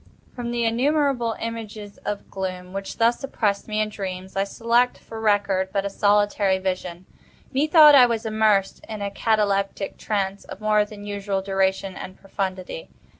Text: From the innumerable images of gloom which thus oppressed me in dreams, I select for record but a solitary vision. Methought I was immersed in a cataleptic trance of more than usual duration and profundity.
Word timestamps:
From 0.35 0.49
the 0.49 0.65
innumerable 0.65 1.35
images 1.39 1.99
of 2.05 2.31
gloom 2.31 2.73
which 2.73 2.97
thus 2.97 3.23
oppressed 3.23 3.67
me 3.67 3.79
in 3.79 3.89
dreams, 3.89 4.35
I 4.35 4.45
select 4.45 4.97
for 4.97 5.19
record 5.21 5.69
but 5.71 5.85
a 5.85 5.91
solitary 5.91 6.57
vision. 6.57 7.05
Methought 7.53 7.93
I 7.93 8.07
was 8.07 8.25
immersed 8.25 8.83
in 8.89 9.03
a 9.03 9.11
cataleptic 9.11 9.97
trance 9.99 10.43
of 10.43 10.59
more 10.59 10.85
than 10.85 11.05
usual 11.05 11.43
duration 11.43 11.95
and 11.95 12.17
profundity. 12.17 12.89